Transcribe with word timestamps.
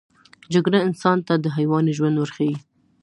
جګړه 0.53 0.79
انسان 0.87 1.17
ته 1.27 1.33
د 1.39 1.45
حیواني 1.57 1.91
ژوند 1.97 2.15
ورښيي 2.17 2.55